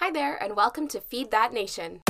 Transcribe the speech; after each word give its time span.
Hi 0.00 0.10
there, 0.10 0.36
and 0.42 0.54
welcome 0.54 0.88
to 0.88 1.00
Feed 1.00 1.30
That 1.30 1.54
Nation. 1.54 2.02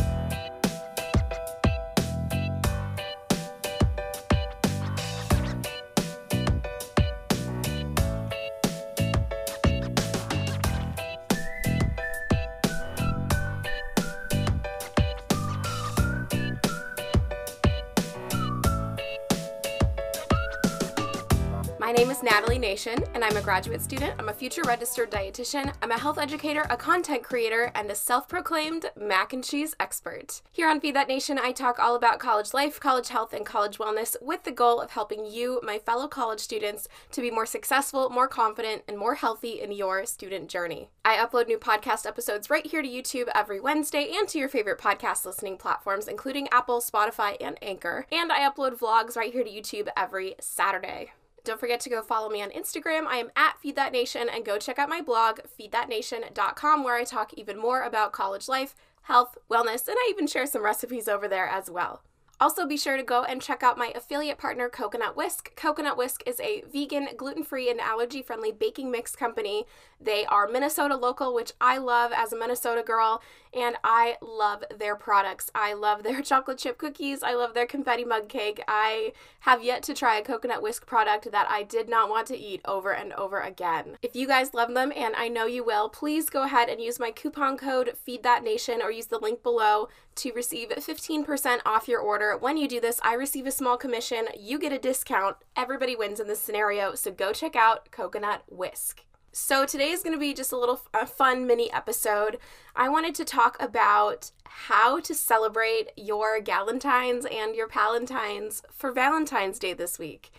Natalie 22.27 22.59
Nation, 22.59 23.05
and 23.15 23.23
I'm 23.23 23.37
a 23.37 23.41
graduate 23.41 23.81
student. 23.81 24.17
I'm 24.19 24.29
a 24.29 24.33
future 24.33 24.63
registered 24.67 25.13
dietitian. 25.13 25.73
I'm 25.81 25.93
a 25.93 25.99
health 25.99 26.19
educator, 26.19 26.67
a 26.69 26.77
content 26.77 27.23
creator, 27.23 27.71
and 27.73 27.89
a 27.89 27.95
self 27.95 28.29
proclaimed 28.29 28.87
mac 28.97 29.33
and 29.33 29.45
cheese 29.45 29.77
expert. 29.79 30.43
Here 30.51 30.69
on 30.69 30.81
Feed 30.81 30.97
That 30.97 31.07
Nation, 31.07 31.39
I 31.39 31.53
talk 31.53 31.79
all 31.79 31.95
about 31.95 32.19
college 32.19 32.53
life, 32.53 32.81
college 32.81 33.11
health, 33.11 33.33
and 33.33 33.47
college 33.47 33.79
wellness 33.79 34.17
with 34.21 34.43
the 34.43 34.51
goal 34.51 34.81
of 34.81 34.91
helping 34.91 35.25
you, 35.25 35.61
my 35.63 35.79
fellow 35.79 36.09
college 36.09 36.41
students, 36.41 36.89
to 37.13 37.21
be 37.21 37.31
more 37.31 37.47
successful, 37.47 38.11
more 38.11 38.27
confident, 38.27 38.83
and 38.89 38.99
more 38.99 39.15
healthy 39.15 39.61
in 39.61 39.71
your 39.71 40.05
student 40.05 40.49
journey. 40.49 40.89
I 41.05 41.19
upload 41.19 41.47
new 41.47 41.59
podcast 41.59 42.07
episodes 42.07 42.51
right 42.51 42.67
here 42.67 42.83
to 42.83 42.89
YouTube 42.89 43.29
every 43.37 43.61
Wednesday 43.61 44.13
and 44.13 44.27
to 44.31 44.39
your 44.39 44.49
favorite 44.49 44.81
podcast 44.81 45.25
listening 45.25 45.59
platforms, 45.59 46.09
including 46.09 46.49
Apple, 46.51 46.81
Spotify, 46.81 47.37
and 47.41 47.57
Anchor. 47.63 48.05
And 48.11 48.33
I 48.33 48.41
upload 48.41 48.81
vlogs 48.81 49.17
right 49.17 49.33
here 49.33 49.45
to 49.45 49.49
YouTube 49.49 49.87
every 49.97 50.35
Saturday. 50.41 51.13
Don't 51.47 51.61
forget 51.61 51.79
to 51.83 51.91
go 51.91 52.03
follow 52.03 52.29
me 52.29 52.43
on 52.43 52.51
Instagram. 52.51 53.07
I 53.07 53.19
am 53.19 53.31
at 53.37 53.61
Feed 53.61 53.77
That 53.77 53.93
Nation 53.93 54.29
and 54.29 54.45
go 54.45 54.59
check 54.59 54.81
out 54.81 54.89
my 54.89 55.01
blog, 55.01 55.39
feedthatnation.com, 55.57 56.83
where 56.83 56.97
I 56.97 57.05
talk 57.05 57.33
even 57.35 57.57
more 57.57 57.83
about 57.83 58.11
college 58.13 58.49
life, 58.49 58.75
health, 59.03 59.39
wellness, 59.49 59.87
and 59.87 59.97
I 59.97 60.09
even 60.11 60.27
share 60.27 60.47
some 60.47 60.65
recipes 60.65 61.07
over 61.07 61.29
there 61.29 61.47
as 61.47 61.71
well. 61.71 62.03
Also, 62.39 62.67
be 62.67 62.77
sure 62.77 62.99
to 62.99 63.03
go 63.03 63.23
and 63.23 63.41
check 63.41 63.63
out 63.63 63.79
my 63.79 63.91
affiliate 63.95 64.37
partner, 64.37 64.69
Coconut 64.69 65.17
Whisk. 65.17 65.57
Coconut 65.57 65.97
Whisk 65.97 66.23
is 66.27 66.39
a 66.41 66.63
vegan, 66.71 67.09
gluten 67.17 67.43
free, 67.43 67.71
and 67.71 67.81
allergy 67.81 68.21
friendly 68.21 68.53
baking 68.53 68.91
mix 68.91 69.17
company. 69.17 69.65
They 69.99 70.27
are 70.27 70.47
Minnesota 70.47 70.97
local, 70.97 71.35
which 71.35 71.53
I 71.63 71.79
love 71.79 72.13
as 72.15 72.35
a 72.35 72.39
Minnesota 72.39 72.83
girl, 72.83 73.23
and 73.55 73.77
I 73.83 74.19
love 74.21 74.65
their 74.79 74.97
products. 74.97 75.51
I 75.55 75.73
love 75.73 76.03
their 76.03 76.21
chocolate 76.23 76.59
chip 76.59 76.77
cookies. 76.77 77.23
I 77.23 77.33
love 77.33 77.55
their 77.55 77.65
confetti 77.65 78.05
mug 78.05 78.29
cake. 78.29 78.63
I 78.69 79.15
have 79.41 79.65
yet 79.65 79.83
to 79.85 79.95
try 79.95 80.19
a 80.19 80.23
Coconut 80.23 80.63
Whisk 80.63 80.85
product 80.85 81.33
that 81.33 81.47
I 81.49 81.63
did 81.63 81.89
not 81.89 82.11
want 82.11 82.27
to 82.27 82.37
eat 82.37 82.61
over 82.67 82.93
and 82.93 83.15
over 83.15 83.41
again. 83.41 83.97
If 84.03 84.15
you 84.15 84.27
guys 84.27 84.53
love 84.53 84.75
them, 84.75 84.93
and 84.95 85.17
I 85.17 85.29
know 85.29 85.47
you 85.47 85.65
will, 85.65 85.89
please 85.89 86.29
go 86.29 86.43
ahead 86.43 86.69
and 86.69 86.83
use 86.83 87.01
my 87.01 87.13
coupon 87.13 87.57
code 87.57 87.95
FEEDTHATNATION 88.07 88.83
or 88.83 88.91
use 88.91 89.07
the 89.07 89.19
link 89.19 89.43
below 89.43 89.89
to 90.17 90.33
receive 90.33 90.71
15% 90.71 91.61
off 91.65 91.89
your 91.89 92.01
order. 92.01 92.26
When 92.35 92.57
you 92.57 92.67
do 92.67 92.81
this, 92.81 93.01
I 93.03 93.15
receive 93.15 93.47
a 93.47 93.51
small 93.51 93.77
commission, 93.77 94.29
you 94.39 94.59
get 94.59 94.73
a 94.73 94.79
discount. 94.79 95.37
Everybody 95.55 95.95
wins 95.95 96.21
in 96.21 96.27
this 96.27 96.41
scenario, 96.41 96.95
so 96.95 97.11
go 97.11 97.33
check 97.33 97.55
out 97.55 97.91
Coconut 97.91 98.43
Whisk. 98.49 99.05
So, 99.33 99.67
today 99.67 99.91
is 99.91 100.03
going 100.03 100.15
to 100.15 100.19
be 100.19 100.33
just 100.33 100.51
a 100.51 100.57
little 100.57 100.81
a 100.95 101.07
fun 101.07 101.47
mini 101.47 101.71
episode. 101.71 102.39
I 102.75 102.89
wanted 102.89 103.15
to 103.17 103.25
talk 103.25 103.57
about 103.61 104.31
how 104.47 104.99
to 105.01 105.15
celebrate 105.15 105.91
your 105.95 106.41
Galentines 106.41 107.31
and 107.31 107.55
your 107.55 107.69
Palentines 107.69 108.63
for 108.73 108.93
Valentine's 108.93 109.59
Day 109.59 109.75
this 109.75 109.99
week. 109.99 110.33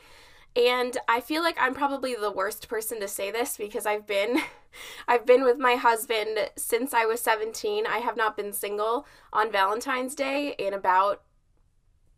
And 0.56 0.98
I 1.08 1.22
feel 1.22 1.44
like 1.44 1.58
I'm 1.60 1.76
probably 1.76 2.16
the 2.16 2.32
worst 2.32 2.68
person 2.68 3.00
to 3.00 3.08
say 3.08 3.30
this 3.30 3.58
because 3.58 3.86
I've 3.86 4.08
been 4.08 4.42
I've 5.08 5.26
been 5.26 5.44
with 5.44 5.60
my 5.60 5.76
husband 5.76 6.50
since 6.56 6.94
I 6.94 7.06
was 7.06 7.22
17. 7.22 7.86
I 7.86 8.00
have 8.00 8.18
not 8.18 8.36
been 8.36 8.52
single 8.52 9.06
on 9.32 9.52
Valentine's 9.52 10.16
Day 10.16 10.56
in 10.58 10.74
about 10.74 11.22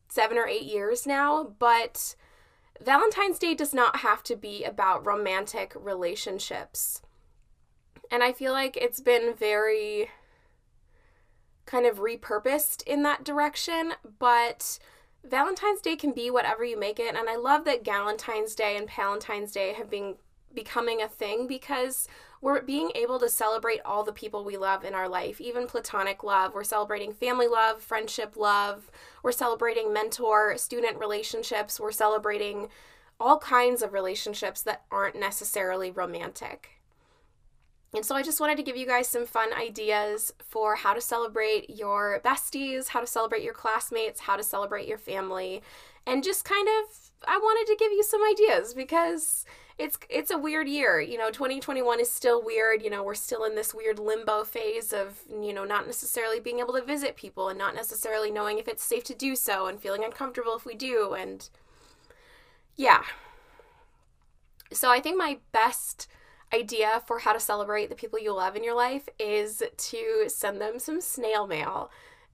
7 0.09 0.37
or 0.37 0.47
8 0.47 0.63
years 0.63 1.07
now, 1.07 1.55
but 1.59 2.15
Valentine's 2.81 3.39
Day 3.39 3.53
does 3.53 3.73
not 3.73 3.97
have 3.97 4.23
to 4.23 4.35
be 4.35 4.63
about 4.63 5.05
romantic 5.05 5.73
relationships. 5.75 7.01
And 8.11 8.23
I 8.23 8.33
feel 8.33 8.51
like 8.51 8.75
it's 8.75 8.99
been 8.99 9.35
very 9.35 10.09
kind 11.65 11.85
of 11.85 11.99
repurposed 11.99 12.81
in 12.87 13.03
that 13.03 13.23
direction, 13.23 13.93
but 14.17 14.79
Valentine's 15.23 15.81
Day 15.81 15.95
can 15.95 16.13
be 16.13 16.31
whatever 16.31 16.63
you 16.63 16.79
make 16.79 16.99
it. 16.99 17.15
And 17.15 17.29
I 17.29 17.35
love 17.35 17.65
that 17.65 17.83
Galentine's 17.83 18.55
Day 18.55 18.75
and 18.75 18.87
Palentine's 18.87 19.51
Day 19.51 19.73
have 19.73 19.89
been 19.89 20.15
becoming 20.53 21.01
a 21.01 21.07
thing 21.07 21.45
because 21.45 22.07
we're 22.41 22.61
being 22.61 22.91
able 22.95 23.19
to 23.19 23.29
celebrate 23.29 23.81
all 23.83 24.03
the 24.03 24.13
people 24.13 24.43
we 24.43 24.57
love 24.57 24.85
in 24.85 24.93
our 24.93 25.09
life, 25.09 25.41
even 25.41 25.67
platonic 25.67 26.23
love. 26.23 26.53
We're 26.53 26.63
celebrating 26.63 27.13
family 27.13 27.47
love, 27.47 27.81
friendship 27.81 28.37
love. 28.37 28.89
We're 29.23 29.31
celebrating 29.31 29.91
mentor 29.91 30.57
student 30.57 30.97
relationships. 30.99 31.79
We're 31.79 31.91
celebrating 31.91 32.69
all 33.19 33.39
kinds 33.39 33.81
of 33.81 33.91
relationships 33.91 34.61
that 34.61 34.83
aren't 34.89 35.19
necessarily 35.19 35.91
romantic. 35.91 36.78
And 37.93 38.05
so 38.05 38.15
I 38.15 38.21
just 38.21 38.39
wanted 38.39 38.57
to 38.57 38.63
give 38.63 38.77
you 38.77 38.85
guys 38.85 39.07
some 39.07 39.25
fun 39.25 39.51
ideas 39.51 40.31
for 40.47 40.75
how 40.75 40.93
to 40.93 41.01
celebrate 41.01 41.69
your 41.71 42.21
besties, 42.23 42.89
how 42.89 42.99
to 42.99 43.07
celebrate 43.07 43.43
your 43.43 43.53
classmates, 43.53 44.21
how 44.21 44.35
to 44.35 44.43
celebrate 44.43 44.87
your 44.87 44.99
family, 44.99 45.63
and 46.05 46.23
just 46.23 46.45
kind 46.45 46.67
of 46.67 47.09
I 47.27 47.37
wanted 47.37 47.71
to 47.71 47.77
give 47.77 47.91
you 47.91 48.03
some 48.03 48.21
ideas 48.23 48.73
because 48.73 49.45
it's 49.77 49.97
it's 50.09 50.31
a 50.31 50.37
weird 50.37 50.67
year. 50.67 50.99
You 51.01 51.17
know, 51.17 51.31
2021 51.31 51.99
is 51.99 52.11
still 52.11 52.43
weird. 52.43 52.83
You 52.83 52.89
know, 52.89 53.03
we're 53.03 53.15
still 53.15 53.43
in 53.43 53.55
this 53.55 53.73
weird 53.73 53.97
limbo 53.97 54.43
phase 54.43 54.93
of, 54.93 55.19
you 55.29 55.53
know, 55.53 55.65
not 55.65 55.85
necessarily 55.85 56.39
being 56.39 56.59
able 56.59 56.73
to 56.73 56.83
visit 56.83 57.15
people 57.15 57.49
and 57.49 57.57
not 57.57 57.75
necessarily 57.75 58.31
knowing 58.31 58.59
if 58.59 58.67
it's 58.67 58.83
safe 58.83 59.03
to 59.05 59.15
do 59.15 59.35
so 59.35 59.67
and 59.67 59.79
feeling 59.81 60.03
uncomfortable 60.03 60.55
if 60.55 60.65
we 60.65 60.75
do 60.75 61.13
and 61.13 61.49
yeah. 62.75 63.03
So 64.71 64.91
I 64.91 64.99
think 64.99 65.17
my 65.17 65.39
best 65.51 66.07
idea 66.53 67.01
for 67.05 67.19
how 67.19 67.33
to 67.33 67.39
celebrate 67.39 67.89
the 67.89 67.95
people 67.95 68.19
you 68.19 68.33
love 68.33 68.55
in 68.55 68.63
your 68.63 68.75
life 68.75 69.07
is 69.19 69.63
to 69.77 70.25
send 70.27 70.59
them 70.59 70.79
some 70.79 71.01
snail 71.01 71.47
mail. 71.47 71.91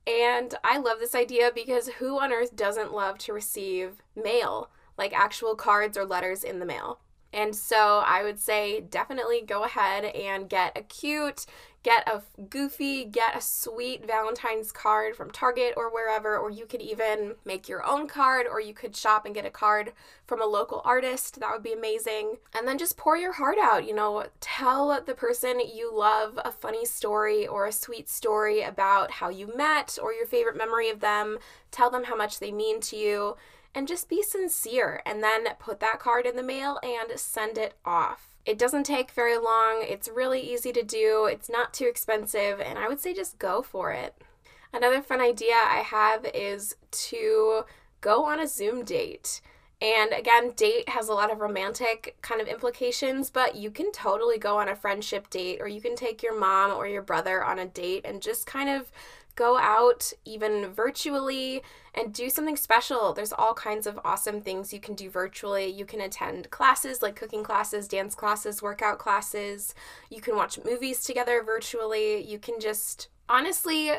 And 0.07 0.53
I 0.63 0.77
love 0.77 0.99
this 0.99 1.15
idea 1.15 1.51
because 1.53 1.87
who 1.87 2.19
on 2.19 2.31
earth 2.31 2.55
doesn't 2.55 2.93
love 2.93 3.17
to 3.19 3.33
receive 3.33 4.03
mail, 4.15 4.69
like 4.97 5.13
actual 5.13 5.55
cards 5.55 5.97
or 5.97 6.05
letters 6.05 6.43
in 6.43 6.59
the 6.59 6.65
mail? 6.65 6.99
And 7.35 7.53
so 7.53 8.01
I 8.05 8.23
would 8.23 8.39
say 8.39 8.79
definitely 8.79 9.43
go 9.45 9.65
ahead 9.65 10.05
and 10.05 10.47
get 10.47 10.71
a 10.77 10.81
cute, 10.81 11.45
get 11.83 12.07
a 12.07 12.21
goofy, 12.49 13.03
get 13.03 13.35
a 13.35 13.41
sweet 13.41 14.07
Valentine's 14.07 14.71
card 14.71 15.17
from 15.17 15.31
Target 15.31 15.73
or 15.75 15.91
wherever, 15.91 16.37
or 16.37 16.49
you 16.49 16.65
could 16.65 16.81
even 16.81 17.35
make 17.43 17.67
your 17.67 17.85
own 17.85 18.07
card, 18.07 18.47
or 18.49 18.61
you 18.61 18.73
could 18.73 18.95
shop 18.95 19.25
and 19.25 19.35
get 19.35 19.45
a 19.45 19.49
card 19.49 19.91
from 20.25 20.41
a 20.41 20.45
local 20.45 20.81
artist. 20.85 21.41
That 21.41 21.51
would 21.51 21.61
be 21.61 21.73
amazing. 21.73 22.37
And 22.57 22.65
then 22.65 22.77
just 22.77 22.95
pour 22.95 23.17
your 23.17 23.33
heart 23.33 23.57
out. 23.61 23.85
You 23.85 23.95
know, 23.95 24.27
tell 24.39 25.01
the 25.01 25.13
person 25.13 25.59
you 25.59 25.93
love 25.93 26.39
a 26.45 26.53
funny 26.53 26.85
story 26.85 27.45
or 27.45 27.65
a 27.65 27.71
sweet 27.73 28.07
story 28.07 28.61
about 28.61 29.11
how 29.11 29.27
you 29.27 29.53
met 29.57 29.99
or 30.01 30.13
your 30.13 30.25
favorite 30.25 30.57
memory 30.57 30.89
of 30.89 31.01
them. 31.01 31.37
Tell 31.69 31.89
them 31.89 32.05
how 32.05 32.15
much 32.15 32.39
they 32.39 32.53
mean 32.53 32.79
to 32.79 32.95
you 32.95 33.35
and 33.75 33.87
just 33.87 34.09
be 34.09 34.23
sincere 34.23 35.01
and 35.05 35.21
then 35.21 35.49
put 35.59 35.81
that 35.81 35.99
card 35.99 36.25
in 36.25 36.37
the 36.37 36.41
mail 36.41 36.79
and 36.81 37.19
send 37.19 37.57
it 37.57 37.73
off. 37.83 38.29
It 38.45 38.57
doesn't 38.57 38.85
take 38.85 39.11
very 39.11 39.37
long, 39.37 39.83
it's 39.87 40.07
really 40.07 40.39
easy 40.39 40.71
to 40.71 40.83
do, 40.83 41.27
it's 41.29 41.49
not 41.49 41.73
too 41.73 41.85
expensive, 41.85 42.61
and 42.61 42.79
I 42.79 42.87
would 42.87 42.99
say 42.99 43.13
just 43.13 43.37
go 43.37 43.61
for 43.61 43.91
it. 43.91 44.15
Another 44.71 45.01
fun 45.01 45.19
idea 45.19 45.55
I 45.55 45.83
have 45.85 46.25
is 46.33 46.75
to 46.91 47.63
go 48.01 48.25
on 48.25 48.39
a 48.39 48.47
Zoom 48.47 48.85
date. 48.85 49.41
And 49.81 50.13
again, 50.13 50.51
date 50.55 50.89
has 50.89 51.09
a 51.09 51.13
lot 51.13 51.31
of 51.31 51.39
romantic 51.39 52.17
kind 52.21 52.39
of 52.39 52.47
implications, 52.47 53.29
but 53.29 53.55
you 53.55 53.71
can 53.71 53.91
totally 53.91 54.37
go 54.37 54.57
on 54.57 54.69
a 54.69 54.75
friendship 54.75 55.29
date 55.29 55.59
or 55.59 55.67
you 55.67 55.81
can 55.81 55.95
take 55.95 56.23
your 56.23 56.37
mom 56.37 56.71
or 56.71 56.87
your 56.87 57.01
brother 57.01 57.43
on 57.43 57.59
a 57.59 57.65
date 57.65 58.05
and 58.05 58.21
just 58.21 58.45
kind 58.45 58.69
of 58.69 58.91
go 59.35 59.57
out 59.57 60.13
even 60.23 60.71
virtually 60.73 61.61
and 61.93 62.13
do 62.13 62.29
something 62.29 62.55
special. 62.55 63.13
There's 63.13 63.33
all 63.33 63.53
kinds 63.53 63.87
of 63.87 63.99
awesome 64.03 64.41
things 64.41 64.73
you 64.73 64.79
can 64.79 64.95
do 64.95 65.09
virtually. 65.09 65.67
You 65.67 65.85
can 65.85 66.01
attend 66.01 66.49
classes 66.49 67.01
like 67.01 67.15
cooking 67.15 67.43
classes, 67.43 67.87
dance 67.87 68.15
classes, 68.15 68.61
workout 68.61 68.99
classes. 68.99 69.75
You 70.09 70.21
can 70.21 70.35
watch 70.35 70.59
movies 70.63 71.03
together 71.03 71.43
virtually. 71.43 72.23
You 72.23 72.39
can 72.39 72.59
just 72.59 73.09
honestly, 73.27 73.91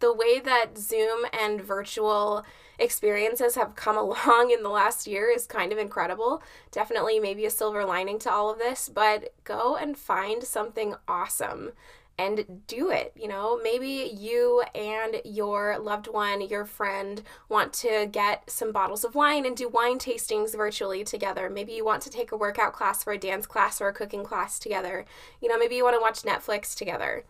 the 0.00 0.12
way 0.12 0.40
that 0.40 0.76
Zoom 0.76 1.24
and 1.32 1.60
virtual 1.60 2.44
experiences 2.78 3.54
have 3.54 3.76
come 3.76 3.96
along 3.98 4.50
in 4.52 4.62
the 4.62 4.68
last 4.68 5.06
year 5.06 5.30
is 5.30 5.46
kind 5.46 5.72
of 5.72 5.78
incredible. 5.78 6.42
Definitely, 6.70 7.20
maybe 7.20 7.46
a 7.46 7.50
silver 7.50 7.84
lining 7.84 8.18
to 8.20 8.32
all 8.32 8.50
of 8.50 8.58
this, 8.58 8.88
but 8.88 9.32
go 9.44 9.76
and 9.76 9.96
find 9.96 10.42
something 10.42 10.94
awesome 11.06 11.72
and 12.18 12.62
do 12.66 12.90
it. 12.90 13.12
You 13.16 13.28
know, 13.28 13.58
maybe 13.62 14.10
you 14.16 14.62
and 14.74 15.16
your 15.24 15.78
loved 15.78 16.08
one, 16.08 16.40
your 16.40 16.64
friend, 16.64 17.22
want 17.48 17.72
to 17.74 18.06
get 18.10 18.50
some 18.50 18.72
bottles 18.72 19.04
of 19.04 19.14
wine 19.14 19.46
and 19.46 19.56
do 19.56 19.68
wine 19.68 19.98
tastings 19.98 20.56
virtually 20.56 21.04
together. 21.04 21.48
Maybe 21.50 21.72
you 21.72 21.84
want 21.84 22.02
to 22.02 22.10
take 22.10 22.32
a 22.32 22.36
workout 22.36 22.72
class 22.72 23.06
or 23.06 23.12
a 23.12 23.18
dance 23.18 23.46
class 23.46 23.80
or 23.80 23.88
a 23.88 23.92
cooking 23.92 24.24
class 24.24 24.58
together. 24.58 25.04
You 25.40 25.48
know, 25.48 25.58
maybe 25.58 25.74
you 25.74 25.84
want 25.84 25.96
to 25.96 26.00
watch 26.00 26.22
Netflix 26.22 26.76
together. 26.76 27.24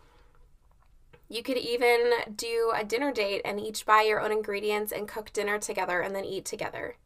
You 1.29 1.41
could 1.41 1.57
even 1.57 2.11
do 2.35 2.71
a 2.75 2.83
dinner 2.83 3.11
date 3.11 3.41
and 3.43 3.59
each 3.59 3.85
buy 3.85 4.03
your 4.03 4.21
own 4.21 4.31
ingredients 4.31 4.91
and 4.91 5.07
cook 5.07 5.33
dinner 5.33 5.57
together 5.57 6.01
and 6.01 6.15
then 6.15 6.25
eat 6.25 6.45
together. 6.45 6.97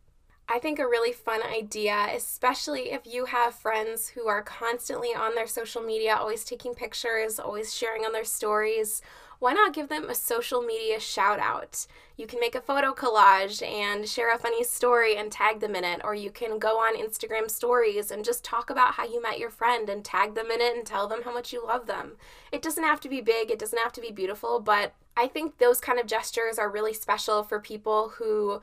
I 0.50 0.60
think 0.60 0.80
a 0.80 0.88
really 0.88 1.12
fun 1.12 1.42
idea, 1.44 2.08
especially 2.16 2.92
if 2.92 3.06
you 3.06 3.26
have 3.26 3.54
friends 3.54 4.08
who 4.08 4.28
are 4.30 4.42
constantly 4.42 5.10
on 5.10 5.36
their 5.36 5.46
social 5.48 5.82
media, 5.82 6.16
always 6.16 6.46
taking 6.46 6.74
pictures, 6.74 7.38
always 7.38 7.76
sharing 7.76 8.06
on 8.06 8.14
their 8.14 8.24
stories. 8.24 9.02
Why 9.40 9.52
not 9.52 9.74
give 9.74 9.90
them 9.90 10.10
a 10.10 10.16
social 10.16 10.62
media 10.62 11.02
shout 11.02 11.40
out? 11.40 11.86
You 12.16 12.28
can 12.28 12.40
make 12.40 12.56
a 12.56 12.62
photo 12.62 12.94
collage 12.94 13.62
and 13.62 14.08
share 14.08 14.34
a 14.34 14.40
funny 14.40 14.64
story 14.64 15.18
and 15.18 15.30
tag 15.30 15.60
them 15.60 15.76
in 15.76 15.84
it, 15.84 16.00
or 16.06 16.16
you 16.16 16.32
can 16.32 16.60
go 16.60 16.78
on 16.80 16.98
Instagram 16.98 17.52
stories 17.52 18.10
and 18.10 18.24
just 18.24 18.46
talk 18.46 18.70
about 18.70 18.94
how 18.94 19.06
you 19.06 19.22
met 19.22 19.40
your 19.40 19.50
friend 19.50 19.90
and 19.90 20.04
tag 20.04 20.34
them 20.34 20.50
in 20.50 20.62
it 20.62 20.78
and 20.78 20.88
tell 20.88 21.10
them 21.10 21.24
how 21.24 21.34
much 21.34 21.52
you 21.52 21.64
love 21.64 21.88
them. 21.88 22.14
It 22.54 22.62
doesn't 22.62 22.84
have 22.86 23.02
to 23.02 23.10
be 23.10 23.20
big, 23.20 23.52
it 23.52 23.60
doesn't 23.60 23.78
have 23.78 23.94
to 23.94 24.02
be 24.02 24.12
beautiful, 24.12 24.62
but 24.62 24.94
I 25.18 25.28
think 25.28 25.58
those 25.58 25.82
kind 25.82 26.00
of 26.00 26.08
gestures 26.08 26.58
are 26.58 26.70
really 26.70 26.94
special 26.94 27.44
for 27.44 27.60
people 27.60 28.14
who 28.18 28.62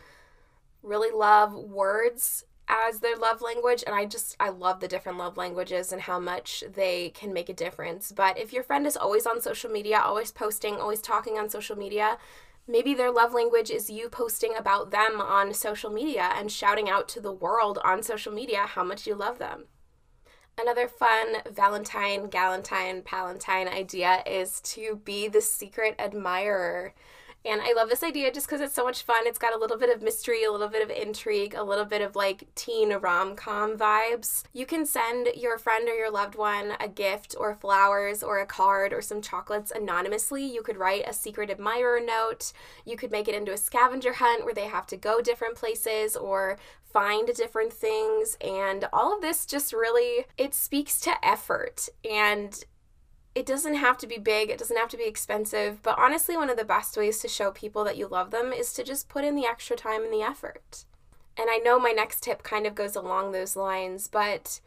really 0.84 1.10
love 1.10 1.54
words 1.54 2.44
as 2.68 3.00
their 3.00 3.16
love 3.16 3.42
language 3.42 3.84
and 3.86 3.94
I 3.94 4.06
just 4.06 4.36
I 4.40 4.48
love 4.48 4.80
the 4.80 4.88
different 4.88 5.18
love 5.18 5.36
languages 5.36 5.92
and 5.92 6.00
how 6.02 6.18
much 6.18 6.64
they 6.74 7.10
can 7.10 7.32
make 7.32 7.48
a 7.48 7.54
difference. 7.54 8.12
But 8.12 8.38
if 8.38 8.52
your 8.52 8.62
friend 8.62 8.86
is 8.86 8.96
always 8.96 9.26
on 9.26 9.40
social 9.40 9.70
media, 9.70 9.98
always 9.98 10.32
posting, 10.32 10.76
always 10.76 11.00
talking 11.00 11.38
on 11.38 11.50
social 11.50 11.76
media, 11.76 12.18
maybe 12.66 12.94
their 12.94 13.10
love 13.10 13.34
language 13.34 13.70
is 13.70 13.90
you 13.90 14.08
posting 14.08 14.54
about 14.56 14.90
them 14.90 15.20
on 15.20 15.52
social 15.52 15.90
media 15.90 16.30
and 16.36 16.50
shouting 16.50 16.88
out 16.88 17.08
to 17.08 17.20
the 17.20 17.32
world 17.32 17.78
on 17.84 18.02
social 18.02 18.32
media 18.32 18.60
how 18.60 18.84
much 18.84 19.06
you 19.06 19.14
love 19.14 19.38
them. 19.38 19.64
Another 20.56 20.86
fun 20.86 21.38
Valentine, 21.50 22.28
Galentine, 22.28 23.04
Palentine 23.04 23.68
idea 23.68 24.22
is 24.24 24.60
to 24.60 25.00
be 25.04 25.26
the 25.26 25.40
secret 25.40 25.96
admirer. 25.98 26.94
And 27.46 27.60
I 27.60 27.74
love 27.74 27.90
this 27.90 28.02
idea 28.02 28.32
just 28.32 28.46
because 28.46 28.62
it's 28.62 28.74
so 28.74 28.84
much 28.84 29.02
fun. 29.02 29.26
It's 29.26 29.38
got 29.38 29.54
a 29.54 29.58
little 29.58 29.76
bit 29.76 29.94
of 29.94 30.02
mystery, 30.02 30.44
a 30.44 30.50
little 30.50 30.68
bit 30.68 30.82
of 30.82 30.90
intrigue, 30.90 31.54
a 31.54 31.62
little 31.62 31.84
bit 31.84 32.00
of 32.00 32.16
like 32.16 32.46
teen 32.54 32.92
rom 32.94 33.36
com 33.36 33.76
vibes. 33.76 34.44
You 34.52 34.64
can 34.64 34.86
send 34.86 35.28
your 35.36 35.58
friend 35.58 35.88
or 35.88 35.94
your 35.94 36.10
loved 36.10 36.36
one 36.36 36.72
a 36.80 36.88
gift 36.88 37.34
or 37.38 37.54
flowers 37.54 38.22
or 38.22 38.38
a 38.38 38.46
card 38.46 38.92
or 38.94 39.02
some 39.02 39.20
chocolates 39.20 39.70
anonymously. 39.70 40.44
You 40.44 40.62
could 40.62 40.78
write 40.78 41.06
a 41.06 41.12
secret 41.12 41.50
admirer 41.50 42.00
note. 42.00 42.52
You 42.86 42.96
could 42.96 43.10
make 43.10 43.28
it 43.28 43.34
into 43.34 43.52
a 43.52 43.58
scavenger 43.58 44.14
hunt 44.14 44.44
where 44.44 44.54
they 44.54 44.66
have 44.66 44.86
to 44.86 44.96
go 44.96 45.20
different 45.20 45.56
places 45.56 46.16
or 46.16 46.58
find 46.94 47.28
different 47.34 47.72
things. 47.72 48.38
And 48.40 48.86
all 48.92 49.14
of 49.14 49.20
this 49.20 49.44
just 49.44 49.72
really, 49.72 50.24
it 50.38 50.54
speaks 50.54 51.00
to 51.00 51.12
effort 51.22 51.88
and 52.08 52.64
it 53.34 53.46
doesn't 53.46 53.74
have 53.74 53.98
to 53.98 54.06
be 54.06 54.18
big, 54.18 54.48
it 54.48 54.58
doesn't 54.58 54.76
have 54.76 54.88
to 54.90 54.96
be 54.96 55.06
expensive, 55.06 55.82
but 55.82 55.98
honestly, 55.98 56.36
one 56.36 56.50
of 56.50 56.56
the 56.56 56.64
best 56.64 56.96
ways 56.96 57.18
to 57.18 57.28
show 57.28 57.50
people 57.50 57.82
that 57.84 57.96
you 57.96 58.06
love 58.06 58.30
them 58.30 58.52
is 58.52 58.72
to 58.74 58.84
just 58.84 59.08
put 59.08 59.24
in 59.24 59.34
the 59.34 59.46
extra 59.46 59.76
time 59.76 60.04
and 60.04 60.12
the 60.12 60.22
effort. 60.22 60.84
And 61.36 61.48
I 61.50 61.56
know 61.56 61.80
my 61.80 61.90
next 61.90 62.22
tip 62.22 62.44
kind 62.44 62.66
of 62.66 62.76
goes 62.76 62.94
along 62.94 63.32
those 63.32 63.56
lines, 63.56 64.06
but 64.06 64.60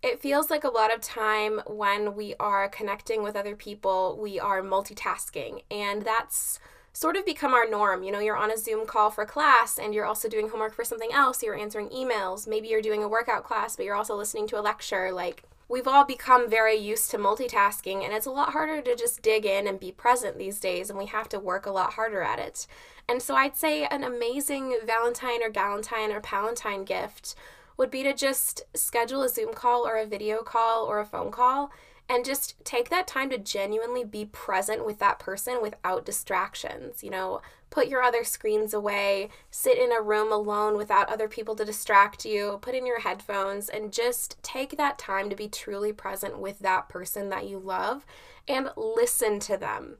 it 0.00 0.20
feels 0.20 0.48
like 0.48 0.62
a 0.62 0.68
lot 0.68 0.94
of 0.94 1.00
time 1.00 1.60
when 1.66 2.14
we 2.14 2.34
are 2.38 2.68
connecting 2.68 3.22
with 3.24 3.34
other 3.34 3.56
people, 3.56 4.16
we 4.20 4.38
are 4.38 4.62
multitasking, 4.62 5.62
and 5.70 6.02
that's 6.02 6.60
sort 6.92 7.16
of 7.16 7.26
become 7.26 7.52
our 7.52 7.68
norm. 7.68 8.04
You 8.04 8.12
know, 8.12 8.20
you're 8.20 8.36
on 8.36 8.52
a 8.52 8.56
Zoom 8.56 8.86
call 8.86 9.10
for 9.10 9.26
class 9.26 9.78
and 9.78 9.92
you're 9.92 10.04
also 10.04 10.28
doing 10.28 10.48
homework 10.48 10.74
for 10.74 10.84
something 10.84 11.12
else, 11.12 11.42
you're 11.42 11.58
answering 11.58 11.88
emails, 11.88 12.46
maybe 12.46 12.68
you're 12.68 12.80
doing 12.80 13.02
a 13.02 13.08
workout 13.08 13.42
class, 13.42 13.74
but 13.74 13.84
you're 13.84 13.96
also 13.96 14.14
listening 14.14 14.46
to 14.48 14.60
a 14.60 14.62
lecture. 14.62 15.10
Like, 15.10 15.42
we've 15.68 15.88
all 15.88 16.04
become 16.04 16.48
very 16.48 16.76
used 16.76 17.10
to 17.10 17.18
multitasking, 17.18 18.04
and 18.04 18.12
it's 18.12 18.26
a 18.26 18.30
lot 18.30 18.52
harder 18.52 18.82
to 18.82 18.96
just 18.96 19.22
dig 19.22 19.46
in 19.46 19.66
and 19.66 19.80
be 19.80 19.92
present 19.92 20.38
these 20.38 20.60
days, 20.60 20.90
and 20.90 20.98
we 20.98 21.06
have 21.06 21.28
to 21.30 21.38
work 21.38 21.66
a 21.66 21.70
lot 21.70 21.94
harder 21.94 22.22
at 22.22 22.38
it. 22.38 22.66
And 23.08 23.22
so 23.22 23.34
I'd 23.34 23.56
say 23.56 23.84
an 23.84 24.04
amazing 24.04 24.78
Valentine 24.84 25.42
or 25.42 25.50
Galentine 25.50 26.14
or 26.14 26.20
Palentine 26.20 26.84
gift 26.84 27.34
would 27.76 27.90
be 27.90 28.02
to 28.02 28.14
just 28.14 28.62
schedule 28.74 29.22
a 29.22 29.28
Zoom 29.28 29.52
call 29.52 29.86
or 29.86 29.96
a 29.96 30.06
video 30.06 30.42
call 30.42 30.84
or 30.84 31.00
a 31.00 31.06
phone 31.06 31.30
call 31.30 31.72
and 32.08 32.24
just 32.24 32.62
take 32.64 32.90
that 32.90 33.06
time 33.06 33.30
to 33.30 33.38
genuinely 33.38 34.04
be 34.04 34.26
present 34.26 34.84
with 34.84 34.98
that 34.98 35.18
person 35.18 35.62
without 35.62 36.04
distractions. 36.04 37.02
You 37.02 37.10
know, 37.10 37.40
put 37.74 37.88
your 37.88 38.02
other 38.02 38.22
screens 38.22 38.72
away, 38.72 39.28
sit 39.50 39.76
in 39.76 39.90
a 39.90 40.00
room 40.00 40.30
alone 40.30 40.76
without 40.76 41.08
other 41.08 41.26
people 41.26 41.56
to 41.56 41.64
distract 41.64 42.24
you, 42.24 42.56
put 42.62 42.72
in 42.72 42.86
your 42.86 43.00
headphones, 43.00 43.68
and 43.68 43.92
just 43.92 44.40
take 44.44 44.76
that 44.76 44.96
time 44.96 45.28
to 45.28 45.34
be 45.34 45.48
truly 45.48 45.92
present 45.92 46.38
with 46.38 46.60
that 46.60 46.88
person 46.88 47.30
that 47.30 47.48
you 47.48 47.58
love 47.58 48.06
and 48.46 48.70
listen 48.76 49.40
to 49.40 49.56
them. 49.56 49.98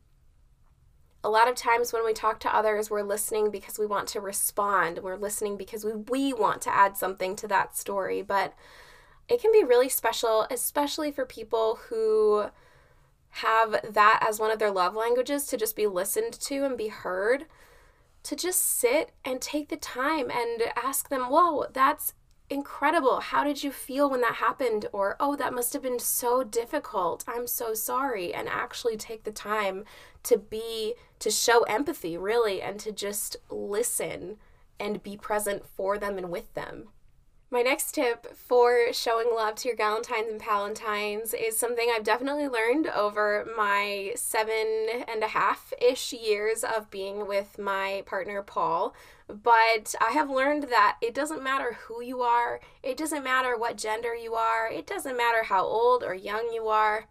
A 1.24 1.28
lot 1.28 1.48
of 1.48 1.56
times 1.56 1.92
when 1.92 2.04
we 2.04 2.12
talk 2.12 2.38
to 2.40 2.54
others, 2.54 2.90
we're 2.90 3.02
listening 3.02 3.50
because 3.50 3.76
we 3.76 3.86
want 3.86 4.06
to 4.08 4.20
respond. 4.20 5.00
We're 5.02 5.16
listening 5.16 5.56
because 5.56 5.84
we, 5.84 5.94
we 5.94 6.32
want 6.32 6.62
to 6.62 6.74
add 6.74 6.96
something 6.96 7.34
to 7.36 7.48
that 7.48 7.76
story. 7.76 8.22
But 8.22 8.54
it 9.28 9.40
can 9.40 9.50
be 9.50 9.64
really 9.64 9.88
special, 9.88 10.46
especially 10.48 11.10
for 11.10 11.26
people 11.26 11.80
who 11.88 12.50
have 13.38 13.80
that 13.94 14.24
as 14.26 14.38
one 14.38 14.52
of 14.52 14.60
their 14.60 14.70
love 14.70 14.94
languages 14.94 15.46
to 15.46 15.56
just 15.56 15.74
be 15.74 15.88
listened 15.88 16.32
to 16.32 16.64
and 16.64 16.78
be 16.78 16.88
heard. 16.88 17.46
To 18.24 18.36
just 18.36 18.62
sit 18.62 19.10
and 19.24 19.40
take 19.40 19.68
the 19.68 19.76
time 19.76 20.30
and 20.30 20.62
ask 20.76 21.08
them, 21.08 21.22
Whoa, 21.22 21.66
that's 21.72 22.14
incredible. 22.48 23.20
How 23.20 23.42
did 23.42 23.64
you 23.64 23.72
feel 23.72 24.08
when 24.08 24.20
that 24.20 24.36
happened? 24.36 24.86
Or, 24.92 25.16
Oh, 25.18 25.34
that 25.36 25.52
must 25.52 25.72
have 25.72 25.82
been 25.82 25.98
so 25.98 26.44
difficult. 26.44 27.24
I'm 27.26 27.46
so 27.46 27.74
sorry. 27.74 28.32
And 28.32 28.48
actually 28.48 28.96
take 28.96 29.24
the 29.24 29.32
time 29.32 29.84
to 30.22 30.38
be, 30.38 30.94
to 31.18 31.30
show 31.30 31.64
empathy, 31.64 32.16
really, 32.16 32.62
and 32.62 32.78
to 32.80 32.92
just 32.92 33.36
listen 33.50 34.36
and 34.78 35.02
be 35.02 35.16
present 35.16 35.66
for 35.66 35.98
them 35.98 36.16
and 36.18 36.30
with 36.30 36.54
them. 36.54 36.88
My 37.54 37.62
next 37.62 37.92
tip 37.92 38.34
for 38.34 38.92
showing 38.92 39.28
love 39.32 39.54
to 39.54 39.68
your 39.68 39.76
Galentines 39.76 40.28
and 40.28 40.40
Palentines 40.40 41.32
is 41.32 41.56
something 41.56 41.88
I've 41.88 42.02
definitely 42.02 42.48
learned 42.48 42.88
over 42.88 43.46
my 43.56 44.10
seven 44.16 44.88
and 45.06 45.22
a 45.22 45.28
half 45.28 45.72
ish 45.80 46.12
years 46.12 46.64
of 46.64 46.90
being 46.90 47.28
with 47.28 47.56
my 47.56 48.02
partner 48.06 48.42
Paul. 48.42 48.92
But 49.28 49.94
I 50.00 50.10
have 50.10 50.28
learned 50.28 50.64
that 50.64 50.96
it 51.00 51.14
doesn't 51.14 51.44
matter 51.44 51.78
who 51.82 52.02
you 52.02 52.22
are, 52.22 52.58
it 52.82 52.96
doesn't 52.96 53.22
matter 53.22 53.56
what 53.56 53.76
gender 53.76 54.16
you 54.16 54.34
are, 54.34 54.68
it 54.68 54.84
doesn't 54.84 55.16
matter 55.16 55.44
how 55.44 55.62
old 55.62 56.02
or 56.02 56.12
young 56.12 56.50
you 56.52 56.66
are. 56.66 57.06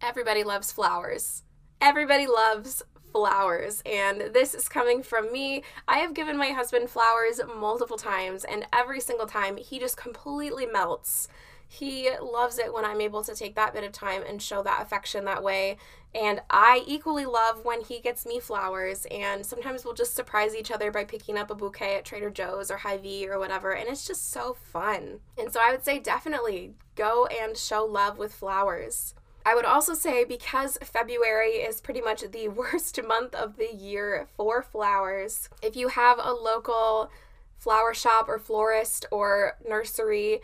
Everybody 0.00 0.42
loves 0.42 0.72
flowers. 0.72 1.44
Everybody 1.80 2.26
loves 2.26 2.82
flowers. 3.12 3.82
And 3.84 4.32
this 4.32 4.54
is 4.54 4.68
coming 4.68 5.02
from 5.02 5.32
me. 5.32 5.62
I 5.86 5.98
have 5.98 6.14
given 6.14 6.36
my 6.36 6.48
husband 6.50 6.90
flowers 6.90 7.40
multiple 7.58 7.98
times, 7.98 8.44
and 8.44 8.66
every 8.72 9.00
single 9.00 9.26
time 9.26 9.56
he 9.56 9.78
just 9.78 9.96
completely 9.96 10.66
melts. 10.66 11.28
He 11.68 12.10
loves 12.20 12.58
it 12.58 12.74
when 12.74 12.84
I'm 12.84 13.00
able 13.00 13.24
to 13.24 13.34
take 13.34 13.54
that 13.54 13.72
bit 13.72 13.82
of 13.82 13.92
time 13.92 14.22
and 14.28 14.42
show 14.42 14.62
that 14.62 14.82
affection 14.82 15.24
that 15.24 15.42
way. 15.42 15.78
And 16.14 16.42
I 16.50 16.82
equally 16.86 17.24
love 17.24 17.64
when 17.64 17.80
he 17.80 17.98
gets 17.98 18.26
me 18.26 18.40
flowers. 18.40 19.06
And 19.10 19.46
sometimes 19.46 19.82
we'll 19.82 19.94
just 19.94 20.14
surprise 20.14 20.54
each 20.54 20.70
other 20.70 20.90
by 20.90 21.04
picking 21.04 21.38
up 21.38 21.50
a 21.50 21.54
bouquet 21.54 21.96
at 21.96 22.04
Trader 22.04 22.28
Joe's 22.28 22.70
or 22.70 22.76
Hy-Vee 22.76 23.26
or 23.26 23.38
whatever. 23.38 23.72
And 23.72 23.88
it's 23.88 24.06
just 24.06 24.30
so 24.30 24.52
fun. 24.52 25.20
And 25.38 25.50
so 25.50 25.60
I 25.64 25.70
would 25.70 25.82
say 25.82 25.98
definitely 25.98 26.74
go 26.94 27.24
and 27.24 27.56
show 27.56 27.86
love 27.86 28.18
with 28.18 28.34
flowers. 28.34 29.14
I 29.44 29.54
would 29.54 29.64
also 29.64 29.94
say 29.94 30.24
because 30.24 30.78
February 30.82 31.56
is 31.56 31.80
pretty 31.80 32.00
much 32.00 32.22
the 32.22 32.48
worst 32.60 32.98
month 33.06 33.34
of 33.34 33.56
the 33.56 33.72
year 33.74 34.28
for 34.36 34.62
flowers, 34.62 35.48
if 35.62 35.76
you 35.76 35.88
have 35.88 36.18
a 36.20 36.32
local 36.32 37.10
flower 37.58 37.94
shop 37.94 38.28
or 38.28 38.38
florist 38.38 39.06
or 39.10 39.56
nursery, 39.68 40.40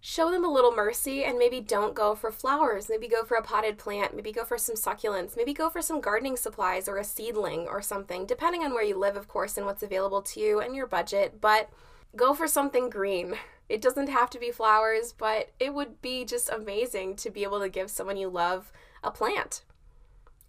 show 0.00 0.30
them 0.30 0.44
a 0.44 0.50
little 0.50 0.70
mercy 0.72 1.24
and 1.24 1.38
maybe 1.38 1.60
don't 1.60 1.94
go 1.94 2.14
for 2.14 2.30
flowers. 2.30 2.88
Maybe 2.88 3.08
go 3.08 3.24
for 3.24 3.36
a 3.36 3.42
potted 3.42 3.78
plant, 3.78 4.14
maybe 4.14 4.32
go 4.32 4.44
for 4.44 4.56
some 4.56 4.76
succulents, 4.76 5.36
maybe 5.36 5.52
go 5.52 5.68
for 5.68 5.82
some 5.82 6.00
gardening 6.00 6.36
supplies 6.36 6.88
or 6.88 6.96
a 6.98 7.04
seedling 7.04 7.66
or 7.66 7.82
something, 7.82 8.24
depending 8.24 8.62
on 8.62 8.72
where 8.72 8.84
you 8.84 8.96
live, 8.96 9.16
of 9.16 9.28
course, 9.28 9.56
and 9.56 9.66
what's 9.66 9.82
available 9.82 10.22
to 10.22 10.40
you 10.40 10.60
and 10.60 10.76
your 10.76 10.86
budget. 10.86 11.40
But 11.40 11.68
go 12.16 12.34
for 12.34 12.48
something 12.48 12.90
green. 12.90 13.36
It 13.68 13.82
doesn't 13.82 14.08
have 14.08 14.30
to 14.30 14.38
be 14.38 14.50
flowers, 14.50 15.12
but 15.12 15.50
it 15.60 15.74
would 15.74 16.00
be 16.00 16.24
just 16.24 16.48
amazing 16.48 17.16
to 17.16 17.30
be 17.30 17.42
able 17.42 17.60
to 17.60 17.68
give 17.68 17.90
someone 17.90 18.16
you 18.16 18.28
love 18.28 18.72
a 19.04 19.10
plant. 19.10 19.62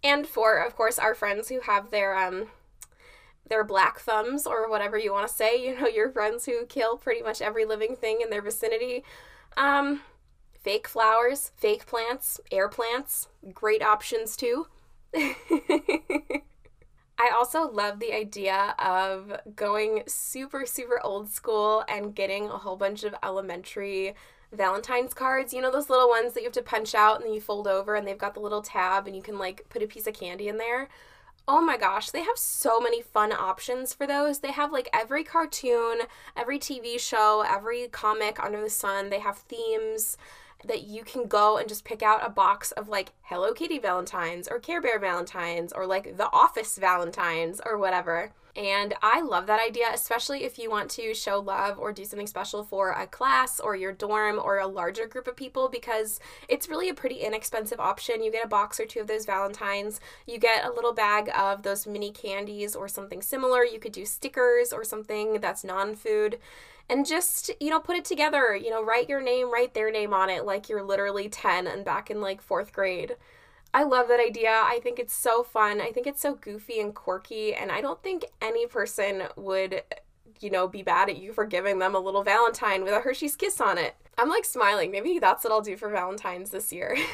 And 0.02 0.26
for, 0.26 0.58
of 0.58 0.74
course, 0.76 0.98
our 0.98 1.14
friends 1.14 1.48
who 1.48 1.60
have 1.60 1.90
their 1.90 2.16
um 2.16 2.48
their 3.48 3.64
black 3.64 3.98
thumbs 3.98 4.46
or 4.46 4.70
whatever 4.70 4.96
you 4.96 5.12
want 5.12 5.28
to 5.28 5.34
say, 5.34 5.62
you 5.62 5.78
know, 5.78 5.86
your 5.86 6.10
friends 6.10 6.46
who 6.46 6.64
kill 6.66 6.96
pretty 6.96 7.22
much 7.22 7.42
every 7.42 7.64
living 7.64 7.96
thing 7.96 8.20
in 8.22 8.30
their 8.30 8.42
vicinity. 8.42 9.04
Um 9.56 10.02
fake 10.62 10.88
flowers, 10.88 11.52
fake 11.56 11.86
plants, 11.86 12.40
air 12.52 12.68
plants, 12.68 13.28
great 13.52 13.82
options 13.82 14.36
too. 14.36 14.66
I 17.20 17.32
also 17.34 17.70
love 17.70 18.00
the 18.00 18.14
idea 18.14 18.74
of 18.78 19.30
going 19.54 20.04
super, 20.06 20.64
super 20.64 20.98
old 21.04 21.28
school 21.28 21.84
and 21.86 22.14
getting 22.14 22.46
a 22.46 22.56
whole 22.56 22.76
bunch 22.76 23.04
of 23.04 23.14
elementary 23.22 24.14
Valentine's 24.52 25.12
cards. 25.12 25.52
You 25.52 25.60
know 25.60 25.70
those 25.70 25.90
little 25.90 26.08
ones 26.08 26.32
that 26.32 26.40
you 26.40 26.46
have 26.46 26.54
to 26.54 26.62
punch 26.62 26.94
out 26.94 27.16
and 27.16 27.26
then 27.26 27.34
you 27.34 27.40
fold 27.42 27.68
over 27.68 27.94
and 27.94 28.08
they've 28.08 28.16
got 28.16 28.32
the 28.32 28.40
little 28.40 28.62
tab 28.62 29.06
and 29.06 29.14
you 29.14 29.20
can 29.20 29.38
like 29.38 29.66
put 29.68 29.82
a 29.82 29.86
piece 29.86 30.06
of 30.06 30.14
candy 30.14 30.48
in 30.48 30.56
there. 30.56 30.88
Oh 31.46 31.60
my 31.60 31.76
gosh, 31.76 32.08
they 32.08 32.22
have 32.22 32.38
so 32.38 32.80
many 32.80 33.02
fun 33.02 33.32
options 33.32 33.92
for 33.92 34.06
those. 34.06 34.38
They 34.38 34.52
have 34.52 34.72
like 34.72 34.88
every 34.94 35.22
cartoon, 35.22 35.98
every 36.34 36.58
TV 36.58 36.98
show, 36.98 37.44
every 37.46 37.88
comic 37.88 38.42
under 38.42 38.62
the 38.62 38.70
sun. 38.70 39.10
They 39.10 39.20
have 39.20 39.36
themes 39.36 40.16
that 40.64 40.84
you 40.84 41.04
can 41.04 41.26
go 41.26 41.56
and 41.56 41.68
just 41.68 41.84
pick 41.84 42.02
out 42.02 42.24
a 42.24 42.30
box 42.30 42.72
of 42.72 42.88
like 42.88 43.12
Hello 43.22 43.52
Kitty 43.52 43.78
Valentines 43.78 44.48
or 44.48 44.58
Care 44.58 44.80
Bear 44.80 44.98
Valentines 44.98 45.72
or 45.72 45.86
like 45.86 46.16
The 46.16 46.30
Office 46.32 46.76
Valentines 46.78 47.60
or 47.64 47.78
whatever. 47.78 48.32
And 48.56 48.94
I 49.02 49.20
love 49.20 49.46
that 49.46 49.60
idea, 49.64 49.86
especially 49.92 50.44
if 50.44 50.58
you 50.58 50.70
want 50.70 50.90
to 50.92 51.14
show 51.14 51.38
love 51.38 51.78
or 51.78 51.92
do 51.92 52.04
something 52.04 52.26
special 52.26 52.64
for 52.64 52.90
a 52.90 53.06
class 53.06 53.60
or 53.60 53.76
your 53.76 53.92
dorm 53.92 54.40
or 54.42 54.58
a 54.58 54.66
larger 54.66 55.06
group 55.06 55.28
of 55.28 55.36
people 55.36 55.68
because 55.68 56.18
it's 56.48 56.68
really 56.68 56.88
a 56.88 56.94
pretty 56.94 57.16
inexpensive 57.16 57.78
option. 57.78 58.22
You 58.22 58.32
get 58.32 58.44
a 58.44 58.48
box 58.48 58.80
or 58.80 58.86
two 58.86 59.00
of 59.00 59.06
those 59.06 59.24
Valentines, 59.24 60.00
you 60.26 60.38
get 60.38 60.64
a 60.64 60.72
little 60.72 60.92
bag 60.92 61.30
of 61.36 61.62
those 61.62 61.86
mini 61.86 62.10
candies 62.10 62.74
or 62.74 62.88
something 62.88 63.22
similar. 63.22 63.64
You 63.64 63.78
could 63.78 63.92
do 63.92 64.04
stickers 64.04 64.72
or 64.72 64.84
something 64.84 65.40
that's 65.40 65.64
non 65.64 65.94
food 65.94 66.38
and 66.88 67.06
just 67.06 67.50
you 67.60 67.70
know 67.70 67.78
put 67.78 67.96
it 67.96 68.04
together 68.04 68.56
you 68.56 68.68
know 68.68 68.84
write 68.84 69.08
your 69.08 69.22
name 69.22 69.50
write 69.50 69.74
their 69.74 69.92
name 69.92 70.12
on 70.12 70.28
it 70.28 70.44
like 70.44 70.68
you're 70.68 70.82
literally 70.82 71.28
10 71.28 71.68
and 71.68 71.84
back 71.84 72.10
in 72.10 72.20
like 72.20 72.42
fourth 72.42 72.72
grade 72.72 73.14
i 73.72 73.82
love 73.82 74.08
that 74.08 74.20
idea. 74.20 74.50
I 74.50 74.80
think 74.82 74.98
it's 74.98 75.14
so 75.14 75.42
fun. 75.42 75.80
I 75.80 75.90
think 75.90 76.06
it's 76.06 76.20
so 76.20 76.34
goofy 76.34 76.80
and 76.80 76.94
quirky 76.94 77.54
and 77.54 77.70
i 77.70 77.80
don't 77.80 78.02
think 78.02 78.24
any 78.40 78.66
person 78.66 79.24
would 79.36 79.82
you 80.40 80.50
know 80.50 80.66
be 80.68 80.82
bad 80.82 81.08
at 81.10 81.18
you 81.18 81.32
for 81.32 81.44
giving 81.44 81.78
them 81.78 81.94
a 81.94 82.00
little 82.00 82.22
valentine 82.22 82.82
with 82.84 82.92
a 82.92 83.00
hershey's 83.00 83.36
kiss 83.36 83.60
on 83.60 83.78
it. 83.78 83.94
I'm 84.18 84.28
like 84.28 84.44
smiling. 84.44 84.90
Maybe 84.90 85.18
that's 85.18 85.44
what 85.44 85.52
i'll 85.52 85.60
do 85.60 85.76
for 85.76 85.90
valentine's 85.90 86.50
this 86.50 86.72
year. 86.72 86.96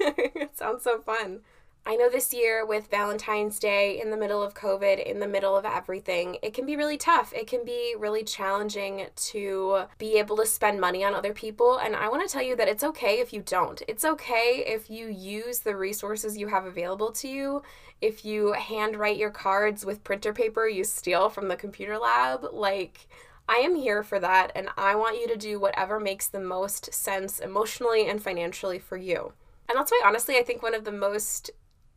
It 0.00 0.56
sounds 0.56 0.84
so 0.84 1.00
fun 1.00 1.40
I 1.88 1.96
know 1.96 2.10
this 2.10 2.34
year 2.34 2.66
with 2.66 2.90
Valentine's 2.90 3.58
Day 3.58 3.98
in 3.98 4.10
the 4.10 4.16
middle 4.18 4.42
of 4.42 4.52
COVID, 4.52 5.02
in 5.02 5.20
the 5.20 5.26
middle 5.26 5.56
of 5.56 5.64
everything, 5.64 6.36
it 6.42 6.52
can 6.52 6.66
be 6.66 6.76
really 6.76 6.98
tough. 6.98 7.32
It 7.32 7.46
can 7.46 7.64
be 7.64 7.94
really 7.98 8.22
challenging 8.24 9.06
to 9.16 9.84
be 9.96 10.18
able 10.18 10.36
to 10.36 10.44
spend 10.44 10.82
money 10.82 11.02
on 11.02 11.14
other 11.14 11.32
people. 11.32 11.78
And 11.78 11.96
I 11.96 12.10
want 12.10 12.28
to 12.28 12.30
tell 12.30 12.42
you 12.42 12.54
that 12.56 12.68
it's 12.68 12.84
okay 12.84 13.20
if 13.20 13.32
you 13.32 13.40
don't. 13.40 13.80
It's 13.88 14.04
okay 14.04 14.64
if 14.66 14.90
you 14.90 15.08
use 15.08 15.60
the 15.60 15.76
resources 15.76 16.36
you 16.36 16.48
have 16.48 16.66
available 16.66 17.10
to 17.12 17.26
you. 17.26 17.62
If 18.02 18.22
you 18.22 18.52
handwrite 18.52 19.16
your 19.16 19.30
cards 19.30 19.86
with 19.86 20.04
printer 20.04 20.34
paper 20.34 20.68
you 20.68 20.84
steal 20.84 21.30
from 21.30 21.48
the 21.48 21.56
computer 21.56 21.96
lab, 21.96 22.48
like, 22.52 23.06
I 23.48 23.60
am 23.60 23.74
here 23.74 24.02
for 24.02 24.20
that, 24.20 24.52
and 24.54 24.68
I 24.76 24.94
want 24.94 25.18
you 25.18 25.26
to 25.28 25.38
do 25.38 25.58
whatever 25.58 25.98
makes 25.98 26.26
the 26.26 26.38
most 26.38 26.92
sense 26.92 27.38
emotionally 27.38 28.06
and 28.06 28.22
financially 28.22 28.78
for 28.78 28.98
you. 28.98 29.32
And 29.70 29.76
that's 29.76 29.90
why, 29.90 30.02
honestly, 30.04 30.36
I 30.36 30.42
think 30.42 30.62
one 30.62 30.74
of 30.74 30.84
the 30.84 30.92
most 30.92 31.50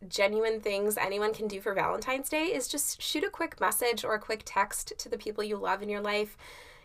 genuine 0.08 0.60
things 0.60 0.96
anyone 0.96 1.32
can 1.32 1.48
do 1.48 1.60
for 1.60 1.74
Valentine's 1.74 2.28
Day 2.28 2.46
is 2.46 2.68
just 2.68 3.00
shoot 3.00 3.24
a 3.24 3.30
quick 3.30 3.60
message 3.60 4.04
or 4.04 4.14
a 4.14 4.20
quick 4.20 4.42
text 4.44 4.92
to 4.98 5.08
the 5.08 5.18
people 5.18 5.44
you 5.44 5.56
love 5.56 5.82
in 5.82 5.88
your 5.88 6.00
life. 6.00 6.36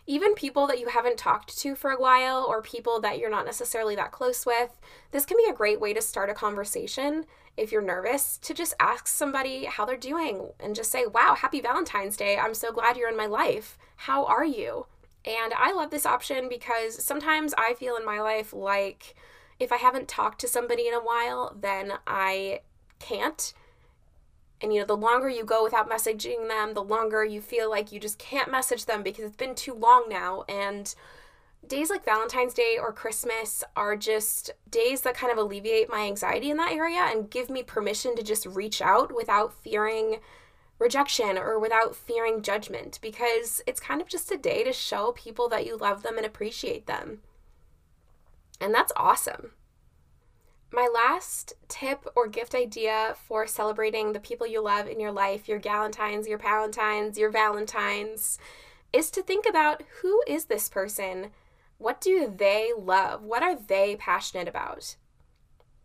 Even 0.06 0.34
people 0.34 0.66
that 0.66 0.78
you 0.78 0.88
haven't 0.88 1.18
talked 1.18 1.58
to 1.58 1.74
for 1.74 1.90
a 1.90 2.00
while 2.00 2.44
or 2.48 2.62
people 2.62 3.00
that 3.00 3.18
you're 3.18 3.30
not 3.30 3.44
necessarily 3.44 3.94
that 3.94 4.10
close 4.10 4.46
with. 4.46 4.78
This 5.10 5.26
can 5.26 5.36
be 5.36 5.50
a 5.50 5.54
great 5.54 5.80
way 5.80 5.92
to 5.92 6.00
start 6.00 6.30
a 6.30 6.34
conversation 6.34 7.26
if 7.58 7.72
you're 7.72 7.82
nervous 7.82 8.38
to 8.38 8.54
just 8.54 8.74
ask 8.80 9.06
somebody 9.06 9.64
how 9.66 9.84
they're 9.84 9.96
doing 9.96 10.50
and 10.60 10.74
just 10.74 10.90
say, 10.90 11.04
Wow, 11.04 11.34
happy 11.36 11.60
Valentine's 11.60 12.16
Day. 12.16 12.38
I'm 12.38 12.54
so 12.54 12.72
glad 12.72 12.96
you're 12.96 13.10
in 13.10 13.16
my 13.16 13.26
life. 13.26 13.76
How 13.96 14.24
are 14.24 14.46
you? 14.46 14.86
And 15.24 15.52
I 15.54 15.72
love 15.72 15.90
this 15.90 16.06
option 16.06 16.48
because 16.48 17.04
sometimes 17.04 17.52
I 17.58 17.74
feel 17.74 17.96
in 17.96 18.06
my 18.06 18.20
life 18.20 18.54
like 18.54 19.14
if 19.58 19.72
I 19.72 19.76
haven't 19.76 20.08
talked 20.08 20.40
to 20.40 20.48
somebody 20.48 20.86
in 20.86 20.94
a 20.94 21.00
while, 21.00 21.54
then 21.60 21.94
I 22.06 22.60
can't. 22.98 23.52
And 24.60 24.72
you 24.72 24.80
know, 24.80 24.86
the 24.86 24.96
longer 24.96 25.28
you 25.28 25.44
go 25.44 25.62
without 25.62 25.88
messaging 25.88 26.48
them, 26.48 26.74
the 26.74 26.82
longer 26.82 27.24
you 27.24 27.40
feel 27.40 27.70
like 27.70 27.92
you 27.92 28.00
just 28.00 28.18
can't 28.18 28.50
message 28.50 28.86
them 28.86 29.02
because 29.02 29.24
it's 29.24 29.36
been 29.36 29.54
too 29.54 29.74
long 29.74 30.06
now. 30.08 30.44
And 30.48 30.92
days 31.66 31.90
like 31.90 32.04
Valentine's 32.04 32.54
Day 32.54 32.76
or 32.80 32.92
Christmas 32.92 33.62
are 33.76 33.96
just 33.96 34.50
days 34.68 35.02
that 35.02 35.14
kind 35.14 35.32
of 35.32 35.38
alleviate 35.38 35.88
my 35.88 36.00
anxiety 36.00 36.50
in 36.50 36.56
that 36.56 36.72
area 36.72 37.06
and 37.10 37.30
give 37.30 37.50
me 37.50 37.62
permission 37.62 38.16
to 38.16 38.22
just 38.22 38.46
reach 38.46 38.82
out 38.82 39.14
without 39.14 39.52
fearing 39.52 40.18
rejection 40.78 41.36
or 41.36 41.58
without 41.58 41.94
fearing 41.94 42.42
judgment 42.42 42.98
because 43.02 43.60
it's 43.66 43.80
kind 43.80 44.00
of 44.00 44.08
just 44.08 44.30
a 44.30 44.36
day 44.36 44.62
to 44.64 44.72
show 44.72 45.12
people 45.12 45.48
that 45.48 45.66
you 45.66 45.76
love 45.76 46.02
them 46.02 46.16
and 46.16 46.26
appreciate 46.26 46.86
them. 46.86 47.18
And 48.60 48.74
that's 48.74 48.92
awesome. 48.96 49.52
My 50.70 50.88
last 50.92 51.54
tip 51.68 52.06
or 52.14 52.28
gift 52.28 52.54
idea 52.54 53.14
for 53.26 53.46
celebrating 53.46 54.12
the 54.12 54.20
people 54.20 54.46
you 54.46 54.62
love 54.62 54.86
in 54.86 55.00
your 55.00 55.12
life, 55.12 55.48
your 55.48 55.58
Galentines, 55.58 56.28
your 56.28 56.38
Palentines, 56.38 57.16
your 57.16 57.30
Valentines, 57.30 58.38
is 58.92 59.10
to 59.12 59.22
think 59.22 59.46
about 59.48 59.82
who 60.02 60.22
is 60.26 60.44
this 60.44 60.68
person? 60.68 61.30
What 61.78 62.00
do 62.00 62.32
they 62.36 62.72
love? 62.76 63.22
What 63.22 63.42
are 63.42 63.56
they 63.56 63.96
passionate 63.96 64.48
about? 64.48 64.96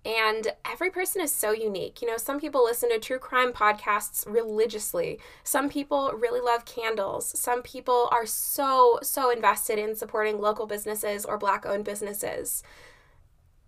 And 0.06 0.52
every 0.70 0.90
person 0.90 1.22
is 1.22 1.32
so 1.32 1.52
unique. 1.52 2.02
You 2.02 2.10
know, 2.10 2.18
some 2.18 2.40
people 2.40 2.66
listen 2.66 2.90
to 2.90 3.00
true 3.00 3.20
crime 3.20 3.54
podcasts 3.54 4.25
religiously. 4.28 5.18
Some 5.46 5.70
people 5.70 6.12
really 6.12 6.42
love 6.42 6.66
candles. 6.66 7.40
Some 7.40 7.62
people 7.62 8.10
are 8.12 8.25
so, 8.25 9.00
so 9.02 9.30
invested 9.30 9.80
in 9.80 9.96
supporting 9.96 10.42
local 10.42 10.66
businesses 10.66 11.24
or 11.24 11.38
Black 11.38 11.66
owned 11.66 11.86
businesses. 11.86 12.63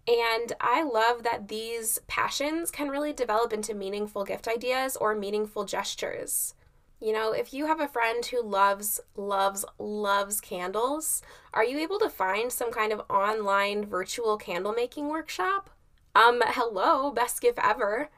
And 0.07 0.53
I 0.61 0.83
love 0.83 1.23
that 1.23 1.47
these 1.47 1.99
passions 2.07 2.69
can 2.69 2.89
really 2.89 3.11
develop 3.11 3.51
into 3.51 3.73
meaningful 3.73 4.23
gift 4.23 4.47
ideas 4.47 4.95
or 4.95 5.15
meaningful 5.15 5.65
gestures. 5.65 6.53
You 7.01 7.11
know, 7.11 7.33
if 7.33 7.53
you 7.53 7.65
have 7.65 7.79
a 7.79 7.87
friend 7.87 8.25
who 8.25 8.41
loves, 8.43 8.99
loves, 9.15 9.65
loves 9.79 10.39
candles, 10.39 11.21
are 11.53 11.63
you 11.63 11.79
able 11.79 11.99
to 11.99 12.09
find 12.09 12.51
some 12.51 12.71
kind 12.71 12.93
of 12.93 13.01
online 13.09 13.85
virtual 13.85 14.37
candle 14.37 14.73
making 14.73 15.09
workshop? 15.09 15.71
Um, 16.15 16.41
hello, 16.45 17.11
best 17.11 17.41
gift 17.41 17.59
ever. 17.61 18.09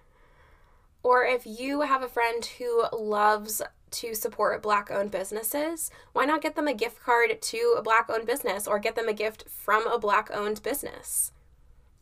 Or 1.03 1.23
if 1.23 1.47
you 1.47 1.81
have 1.81 2.03
a 2.03 2.09
friend 2.09 2.45
who 2.45 2.85
loves 2.93 3.61
to 3.89 4.13
support 4.13 4.61
black 4.61 4.91
owned 4.91 5.11
businesses, 5.11 5.89
why 6.11 6.25
not 6.25 6.41
get 6.41 6.55
them 6.55 6.67
a 6.67 6.73
gift 6.73 7.01
card 7.01 7.41
to 7.41 7.75
a 7.77 7.81
black 7.81 8.09
owned 8.09 8.27
business 8.27 8.67
or 8.67 8.77
get 8.77 8.95
them 8.95 9.07
a 9.07 9.13
gift 9.13 9.45
from 9.47 9.87
a 9.87 9.97
black 9.97 10.29
owned 10.33 10.61
business? 10.61 11.31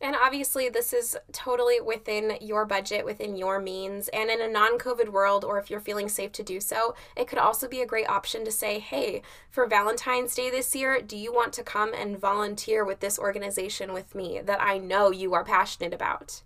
And 0.00 0.14
obviously, 0.14 0.68
this 0.68 0.92
is 0.92 1.16
totally 1.32 1.80
within 1.80 2.36
your 2.42 2.66
budget, 2.66 3.04
within 3.06 3.34
your 3.34 3.58
means. 3.58 4.08
And 4.08 4.28
in 4.28 4.42
a 4.42 4.48
non 4.48 4.78
COVID 4.78 5.08
world, 5.08 5.42
or 5.42 5.58
if 5.58 5.70
you're 5.70 5.80
feeling 5.80 6.10
safe 6.10 6.32
to 6.32 6.42
do 6.42 6.60
so, 6.60 6.94
it 7.16 7.26
could 7.26 7.38
also 7.38 7.66
be 7.66 7.80
a 7.80 7.86
great 7.86 8.08
option 8.08 8.44
to 8.44 8.52
say, 8.52 8.78
hey, 8.78 9.22
for 9.50 9.66
Valentine's 9.66 10.34
Day 10.34 10.50
this 10.50 10.74
year, 10.76 11.00
do 11.00 11.16
you 11.16 11.32
want 11.32 11.54
to 11.54 11.62
come 11.62 11.94
and 11.94 12.18
volunteer 12.18 12.84
with 12.84 13.00
this 13.00 13.18
organization 13.18 13.94
with 13.94 14.14
me 14.14 14.40
that 14.44 14.60
I 14.60 14.76
know 14.76 15.10
you 15.10 15.32
are 15.32 15.44
passionate 15.44 15.94
about? 15.94 16.42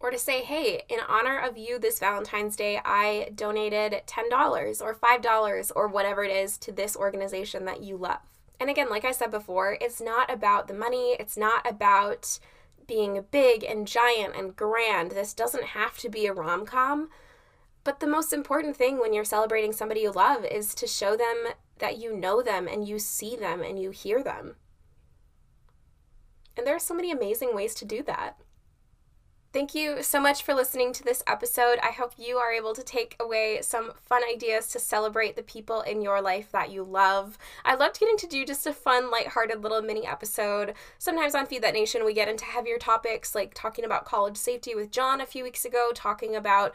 Or 0.00 0.10
to 0.10 0.18
say, 0.18 0.42
hey, 0.42 0.82
in 0.88 0.98
honor 1.06 1.38
of 1.38 1.58
you 1.58 1.78
this 1.78 1.98
Valentine's 1.98 2.56
Day, 2.56 2.80
I 2.84 3.30
donated 3.34 4.02
$10 4.06 4.82
or 4.82 4.94
$5 4.94 5.72
or 5.76 5.88
whatever 5.88 6.24
it 6.24 6.30
is 6.30 6.56
to 6.58 6.72
this 6.72 6.96
organization 6.96 7.66
that 7.66 7.82
you 7.82 7.96
love. 7.98 8.20
And 8.58 8.70
again, 8.70 8.88
like 8.88 9.04
I 9.04 9.12
said 9.12 9.30
before, 9.30 9.76
it's 9.80 10.00
not 10.00 10.32
about 10.32 10.68
the 10.68 10.74
money, 10.74 11.16
it's 11.18 11.36
not 11.36 11.68
about 11.70 12.38
being 12.86 13.24
big 13.30 13.64
and 13.64 13.86
giant 13.86 14.36
and 14.36 14.56
grand. 14.56 15.12
This 15.12 15.34
doesn't 15.34 15.64
have 15.64 15.98
to 15.98 16.08
be 16.08 16.26
a 16.26 16.32
rom 16.32 16.66
com. 16.66 17.08
But 17.82 18.00
the 18.00 18.06
most 18.06 18.32
important 18.32 18.76
thing 18.76 18.98
when 18.98 19.12
you're 19.12 19.24
celebrating 19.24 19.72
somebody 19.72 20.00
you 20.00 20.10
love 20.10 20.44
is 20.44 20.74
to 20.76 20.86
show 20.86 21.16
them 21.16 21.48
that 21.78 21.98
you 21.98 22.16
know 22.16 22.42
them 22.42 22.66
and 22.66 22.88
you 22.88 22.98
see 22.98 23.36
them 23.36 23.62
and 23.62 23.80
you 23.80 23.90
hear 23.90 24.22
them. 24.22 24.56
And 26.56 26.66
there 26.66 26.76
are 26.76 26.80
so 26.80 26.94
many 26.94 27.10
amazing 27.10 27.54
ways 27.54 27.74
to 27.76 27.84
do 27.84 28.02
that. 28.04 28.38
Thank 29.54 29.72
you 29.72 30.02
so 30.02 30.18
much 30.18 30.42
for 30.42 30.52
listening 30.52 30.92
to 30.94 31.04
this 31.04 31.22
episode. 31.28 31.78
I 31.80 31.92
hope 31.92 32.14
you 32.18 32.38
are 32.38 32.50
able 32.50 32.74
to 32.74 32.82
take 32.82 33.14
away 33.20 33.60
some 33.62 33.92
fun 34.04 34.22
ideas 34.28 34.66
to 34.70 34.80
celebrate 34.80 35.36
the 35.36 35.44
people 35.44 35.82
in 35.82 36.02
your 36.02 36.20
life 36.20 36.50
that 36.50 36.72
you 36.72 36.82
love. 36.82 37.38
I 37.64 37.76
loved 37.76 38.00
getting 38.00 38.16
to 38.16 38.26
do 38.26 38.44
just 38.44 38.66
a 38.66 38.72
fun, 38.72 39.12
lighthearted 39.12 39.62
little 39.62 39.80
mini 39.80 40.08
episode. 40.08 40.74
Sometimes 40.98 41.36
on 41.36 41.46
Feed 41.46 41.62
That 41.62 41.72
Nation, 41.72 42.04
we 42.04 42.14
get 42.14 42.26
into 42.26 42.44
heavier 42.44 42.78
topics 42.78 43.32
like 43.32 43.54
talking 43.54 43.84
about 43.84 44.04
college 44.04 44.36
safety 44.36 44.74
with 44.74 44.90
John 44.90 45.20
a 45.20 45.26
few 45.26 45.44
weeks 45.44 45.64
ago, 45.64 45.92
talking 45.94 46.34
about 46.34 46.74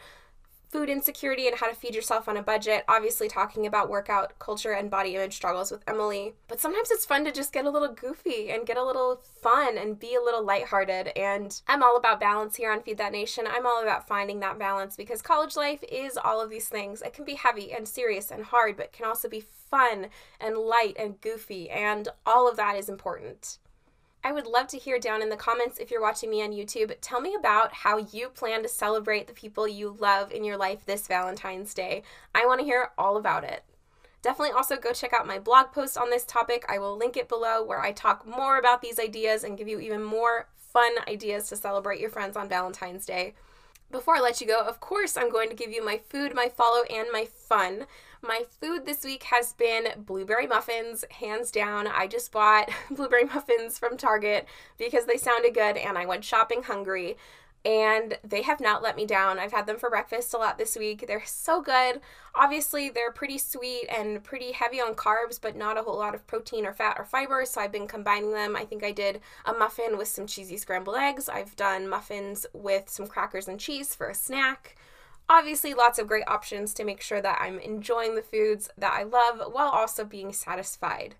food 0.69 0.89
insecurity 0.89 1.47
and 1.47 1.57
how 1.57 1.67
to 1.67 1.75
feed 1.75 1.95
yourself 1.95 2.29
on 2.29 2.37
a 2.37 2.43
budget, 2.43 2.83
obviously 2.87 3.27
talking 3.27 3.65
about 3.65 3.89
workout 3.89 4.37
culture 4.39 4.71
and 4.71 4.89
body 4.89 5.15
image 5.15 5.35
struggles 5.35 5.71
with 5.71 5.83
Emily. 5.87 6.35
But 6.47 6.59
sometimes 6.59 6.91
it's 6.91 7.05
fun 7.05 7.25
to 7.25 7.31
just 7.31 7.51
get 7.51 7.65
a 7.65 7.69
little 7.69 7.93
goofy 7.93 8.49
and 8.51 8.67
get 8.67 8.77
a 8.77 8.85
little 8.85 9.21
fun 9.41 9.77
and 9.77 9.99
be 9.99 10.15
a 10.15 10.23
little 10.23 10.43
lighthearted. 10.43 11.09
And 11.15 11.59
I'm 11.67 11.81
all 11.81 11.97
about 11.97 12.19
balance 12.19 12.55
here 12.55 12.71
on 12.71 12.83
Feed 12.83 12.97
That 12.99 13.11
Nation. 13.11 13.45
I'm 13.49 13.65
all 13.65 13.81
about 13.81 14.07
finding 14.07 14.39
that 14.41 14.59
balance 14.59 14.95
because 14.95 15.21
college 15.21 15.55
life 15.55 15.83
is 15.91 16.17
all 16.17 16.41
of 16.41 16.49
these 16.49 16.69
things. 16.69 17.01
It 17.01 17.13
can 17.13 17.25
be 17.25 17.35
heavy 17.35 17.71
and 17.73 17.87
serious 17.87 18.29
and 18.29 18.43
hard, 18.43 18.77
but 18.77 18.93
can 18.93 19.05
also 19.05 19.27
be 19.27 19.43
fun 19.69 20.07
and 20.39 20.57
light 20.57 20.95
and 20.97 21.21
goofy, 21.21 21.69
and 21.69 22.09
all 22.25 22.49
of 22.49 22.57
that 22.57 22.75
is 22.75 22.89
important. 22.89 23.59
I 24.21 24.33
would 24.33 24.47
love 24.47 24.67
to 24.67 24.77
hear 24.77 24.99
down 24.99 25.21
in 25.21 25.29
the 25.29 25.37
comments 25.37 25.77
if 25.79 25.89
you're 25.89 26.01
watching 26.01 26.29
me 26.29 26.43
on 26.43 26.51
YouTube. 26.51 26.93
Tell 26.99 27.21
me 27.21 27.35
about 27.35 27.73
how 27.73 27.97
you 27.97 28.27
plan 28.29 28.61
to 28.63 28.67
celebrate 28.67 29.27
the 29.27 29.33
people 29.33 29.65
you 29.65 29.95
love 29.97 30.31
in 30.31 30.43
your 30.43 30.57
life 30.57 30.85
this 30.85 31.07
Valentine's 31.07 31.73
Day. 31.73 32.03
I 32.35 32.45
want 32.45 32.59
to 32.59 32.65
hear 32.65 32.91
all 32.97 33.15
about 33.15 33.45
it. 33.45 33.63
Definitely 34.21 34.51
also 34.51 34.75
go 34.75 34.91
check 34.91 35.13
out 35.13 35.25
my 35.25 35.39
blog 35.39 35.71
post 35.71 35.97
on 35.97 36.09
this 36.09 36.25
topic. 36.25 36.65
I 36.67 36.79
will 36.79 36.97
link 36.97 37.15
it 37.15 37.29
below 37.29 37.63
where 37.63 37.79
I 37.79 37.93
talk 37.93 38.27
more 38.27 38.57
about 38.57 38.81
these 38.81 38.99
ideas 38.99 39.45
and 39.45 39.57
give 39.57 39.69
you 39.69 39.79
even 39.79 40.03
more 40.03 40.49
fun 40.57 40.91
ideas 41.07 41.47
to 41.47 41.55
celebrate 41.55 42.01
your 42.01 42.09
friends 42.09 42.35
on 42.35 42.49
Valentine's 42.49 43.05
Day. 43.05 43.35
Before 43.89 44.17
I 44.17 44.19
let 44.19 44.41
you 44.41 44.47
go, 44.47 44.59
of 44.59 44.81
course, 44.81 45.15
I'm 45.15 45.31
going 45.31 45.49
to 45.49 45.55
give 45.55 45.71
you 45.71 45.83
my 45.83 45.97
food, 46.09 46.35
my 46.35 46.49
follow, 46.49 46.83
and 46.83 47.07
my 47.11 47.25
fun. 47.25 47.85
My 48.21 48.43
food 48.59 48.85
this 48.85 49.05
week 49.05 49.23
has 49.23 49.53
been 49.53 49.93
blueberry 49.97 50.45
muffins, 50.45 51.05
hands 51.09 51.51
down. 51.51 51.87
I 51.87 52.05
just 52.05 52.31
bought 52.31 52.69
blueberry 52.91 53.23
muffins 53.23 53.79
from 53.79 53.97
Target 53.97 54.45
because 54.77 55.05
they 55.05 55.17
sounded 55.17 55.53
good 55.53 55.77
and 55.77 55.97
I 55.97 56.05
went 56.05 56.25
shopping 56.25 56.63
hungry 56.63 57.15
and 57.65 58.17
they 58.23 58.41
have 58.41 58.59
not 58.59 58.81
let 58.81 58.95
me 58.95 59.05
down. 59.05 59.37
I've 59.37 59.51
had 59.51 59.67
them 59.67 59.77
for 59.77 59.89
breakfast 59.89 60.33
a 60.33 60.37
lot 60.37 60.57
this 60.57 60.77
week. 60.77 61.05
They're 61.07 61.23
so 61.25 61.61
good. 61.61 61.99
Obviously, 62.33 62.89
they're 62.89 63.11
pretty 63.11 63.37
sweet 63.37 63.85
and 63.89 64.23
pretty 64.23 64.53
heavy 64.53 64.79
on 64.79 64.95
carbs, 64.95 65.39
but 65.41 65.57
not 65.57 65.77
a 65.77 65.83
whole 65.83 65.97
lot 65.97 66.15
of 66.15 66.25
protein 66.25 66.65
or 66.65 66.73
fat 66.73 66.95
or 66.97 67.05
fiber. 67.05 67.43
So 67.45 67.59
I've 67.59 67.71
been 67.71 67.87
combining 67.87 68.31
them. 68.31 68.55
I 68.55 68.63
think 68.63 68.83
I 68.83 68.91
did 68.91 69.19
a 69.45 69.53
muffin 69.53 69.97
with 69.97 70.07
some 70.07 70.25
cheesy 70.25 70.55
scrambled 70.57 70.95
eggs. 70.95 71.27
I've 71.27 71.55
done 71.57 71.89
muffins 71.89 72.45
with 72.53 72.89
some 72.89 73.07
crackers 73.07 73.47
and 73.47 73.59
cheese 73.59 73.93
for 73.93 74.07
a 74.09 74.15
snack. 74.15 74.77
Obviously, 75.31 75.75
lots 75.75 75.99
of 75.99 76.07
great 76.07 76.27
options 76.27 76.73
to 76.73 76.83
make 76.83 77.01
sure 77.01 77.21
that 77.21 77.39
I'm 77.39 77.59
enjoying 77.59 78.15
the 78.15 78.23
foods 78.23 78.71
that 78.75 78.93
I 78.93 79.03
love 79.03 79.53
while 79.53 79.69
also 79.69 80.03
being 80.03 80.33
satisfied. 80.33 81.15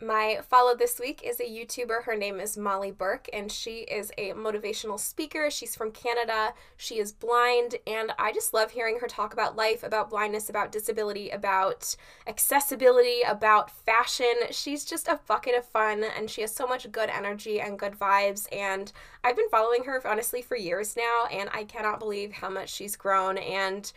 My 0.00 0.38
follow 0.48 0.76
this 0.76 1.00
week 1.00 1.22
is 1.24 1.40
a 1.40 1.42
YouTuber. 1.42 2.04
Her 2.04 2.14
name 2.14 2.38
is 2.38 2.56
Molly 2.56 2.92
Burke, 2.92 3.28
and 3.32 3.50
she 3.50 3.78
is 3.80 4.12
a 4.16 4.30
motivational 4.30 4.98
speaker. 5.00 5.50
She's 5.50 5.74
from 5.74 5.90
Canada. 5.90 6.54
She 6.76 7.00
is 7.00 7.10
blind, 7.10 7.74
and 7.84 8.12
I 8.16 8.32
just 8.32 8.54
love 8.54 8.70
hearing 8.70 9.00
her 9.00 9.08
talk 9.08 9.32
about 9.32 9.56
life, 9.56 9.82
about 9.82 10.10
blindness, 10.10 10.48
about 10.48 10.70
disability, 10.70 11.30
about 11.30 11.96
accessibility, 12.28 13.22
about 13.22 13.72
fashion. 13.72 14.34
She's 14.52 14.84
just 14.84 15.08
a 15.08 15.18
bucket 15.26 15.58
of 15.58 15.64
fun, 15.64 16.04
and 16.16 16.30
she 16.30 16.42
has 16.42 16.54
so 16.54 16.64
much 16.64 16.92
good 16.92 17.10
energy 17.10 17.60
and 17.60 17.76
good 17.76 17.98
vibes. 17.98 18.46
And 18.52 18.92
I've 19.24 19.36
been 19.36 19.50
following 19.50 19.82
her 19.82 20.00
honestly 20.06 20.42
for 20.42 20.56
years 20.56 20.96
now, 20.96 21.26
and 21.32 21.50
I 21.52 21.64
cannot 21.64 21.98
believe 21.98 22.30
how 22.34 22.50
much 22.50 22.68
she's 22.68 22.94
grown. 22.94 23.36
And 23.36 23.90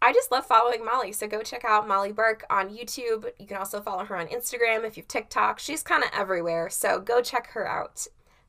I 0.00 0.12
just 0.12 0.30
love 0.30 0.46
following 0.46 0.84
Molly. 0.84 1.12
So 1.12 1.26
go 1.26 1.42
check 1.42 1.64
out 1.64 1.88
Molly 1.88 2.12
Burke 2.12 2.44
on 2.50 2.70
YouTube. 2.70 3.30
You 3.38 3.46
can 3.46 3.56
also 3.56 3.80
follow 3.80 4.04
her 4.04 4.16
on 4.16 4.28
Instagram 4.28 4.84
if 4.84 4.96
you've 4.96 5.08
TikTok. 5.08 5.58
She's 5.58 5.82
kind 5.82 6.04
of 6.04 6.10
everywhere. 6.12 6.70
So 6.70 7.00
go 7.00 7.20
check 7.20 7.48
her 7.48 7.68
out. 7.68 8.06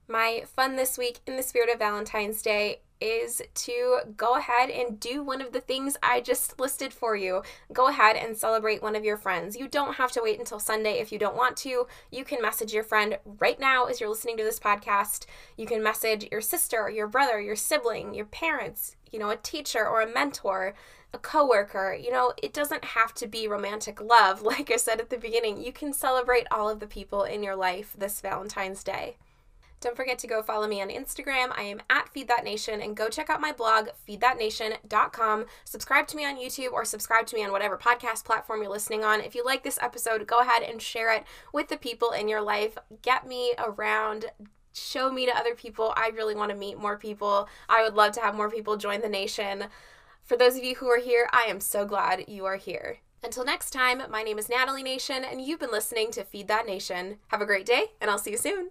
My 0.07 0.43
fun 0.55 0.75
this 0.75 0.97
week 0.97 1.19
in 1.25 1.37
the 1.37 1.43
spirit 1.43 1.69
of 1.69 1.79
Valentine's 1.79 2.41
Day 2.41 2.81
is 3.01 3.41
to 3.53 3.99
go 4.17 4.35
ahead 4.35 4.69
and 4.69 4.99
do 4.99 5.23
one 5.23 5.41
of 5.41 5.53
the 5.53 5.61
things 5.61 5.95
I 6.03 6.19
just 6.19 6.59
listed 6.59 6.91
for 6.91 7.15
you. 7.15 7.43
Go 7.71 7.87
ahead 7.87 8.15
and 8.15 8.35
celebrate 8.35 8.81
one 8.81 8.95
of 8.95 9.05
your 9.05 9.17
friends. 9.17 9.55
You 9.55 9.67
don't 9.67 9.95
have 9.95 10.11
to 10.13 10.21
wait 10.21 10.39
until 10.39 10.59
Sunday 10.59 10.99
if 10.99 11.11
you 11.11 11.19
don't 11.19 11.37
want 11.37 11.55
to. 11.57 11.87
You 12.11 12.25
can 12.25 12.41
message 12.41 12.73
your 12.73 12.83
friend 12.83 13.17
right 13.39 13.59
now 13.59 13.85
as 13.85 13.99
you're 13.99 14.09
listening 14.09 14.37
to 14.37 14.43
this 14.43 14.59
podcast. 14.59 15.25
You 15.57 15.65
can 15.65 15.81
message 15.81 16.27
your 16.31 16.41
sister, 16.41 16.89
your 16.89 17.07
brother, 17.07 17.39
your 17.39 17.55
sibling, 17.55 18.13
your 18.13 18.25
parents, 18.25 18.95
you 19.11 19.19
know, 19.19 19.29
a 19.29 19.37
teacher 19.37 19.87
or 19.87 20.01
a 20.01 20.13
mentor 20.13 20.73
a 21.13 21.17
coworker. 21.17 21.93
You 21.93 22.11
know, 22.11 22.33
it 22.41 22.53
doesn't 22.53 22.85
have 22.85 23.13
to 23.15 23.27
be 23.27 23.47
romantic 23.47 24.01
love. 24.01 24.41
Like 24.49 24.71
I 24.71 24.77
said 24.77 24.99
at 24.99 25.09
the 25.09 25.17
beginning, 25.17 25.61
you 25.63 25.71
can 25.71 25.93
celebrate 25.93 26.47
all 26.51 26.69
of 26.69 26.79
the 26.79 26.87
people 26.87 27.23
in 27.23 27.43
your 27.43 27.55
life 27.55 27.93
this 27.97 28.19
Valentine's 28.19 28.83
Day. 28.83 29.17
Don't 29.81 29.95
forget 29.95 30.19
to 30.19 30.27
go 30.27 30.41
follow 30.41 30.67
me 30.67 30.81
on 30.81 30.89
Instagram. 30.89 31.51
I 31.55 31.63
am 31.63 31.81
at 31.89 32.09
Feed 32.09 32.27
That 32.27 32.43
Nation 32.43 32.81
and 32.81 32.97
go 32.97 33.07
check 33.07 33.29
out 33.29 33.39
my 33.39 33.53
blog, 33.53 33.89
feedthatnation.com. 34.07 35.45
Subscribe 35.63 36.07
to 36.07 36.17
me 36.17 36.25
on 36.25 36.37
YouTube 36.37 36.73
or 36.73 36.83
subscribe 36.83 37.27
to 37.27 37.35
me 37.35 37.45
on 37.45 37.51
whatever 37.53 37.77
podcast 37.77 38.25
platform 38.25 38.61
you're 38.61 38.71
listening 38.71 39.05
on. 39.05 39.21
If 39.21 39.35
you 39.35 39.45
like 39.45 39.63
this 39.63 39.79
episode, 39.81 40.27
go 40.27 40.41
ahead 40.41 40.63
and 40.63 40.81
share 40.81 41.13
it 41.13 41.23
with 41.53 41.69
the 41.69 41.77
people 41.77 42.11
in 42.11 42.27
your 42.27 42.41
life. 42.41 42.77
Get 43.01 43.25
me 43.25 43.53
around, 43.57 44.25
show 44.73 45.11
me 45.11 45.25
to 45.25 45.37
other 45.37 45.55
people. 45.55 45.93
I 45.95 46.09
really 46.09 46.35
want 46.35 46.51
to 46.51 46.57
meet 46.57 46.77
more 46.77 46.97
people. 46.97 47.47
I 47.69 47.81
would 47.83 47.95
love 47.95 48.11
to 48.13 48.21
have 48.21 48.35
more 48.35 48.49
people 48.49 48.75
join 48.75 48.99
the 48.99 49.07
nation. 49.09 49.65
For 50.29 50.37
those 50.37 50.55
of 50.55 50.63
you 50.63 50.75
who 50.75 50.87
are 50.89 50.99
here, 50.99 51.27
I 51.33 51.45
am 51.47 51.59
so 51.59 51.85
glad 51.85 52.25
you 52.27 52.45
are 52.45 52.57
here. 52.57 52.99
Until 53.23 53.43
next 53.43 53.71
time, 53.71 54.03
my 54.11 54.21
name 54.21 54.37
is 54.37 54.47
Natalie 54.47 54.83
Nation, 54.83 55.25
and 55.25 55.41
you've 55.41 55.59
been 55.59 55.71
listening 55.71 56.11
to 56.11 56.23
Feed 56.23 56.47
That 56.47 56.67
Nation. 56.67 57.17
Have 57.29 57.41
a 57.41 57.47
great 57.47 57.65
day, 57.65 57.93
and 57.99 58.11
I'll 58.11 58.19
see 58.19 58.29
you 58.29 58.37
soon. 58.37 58.69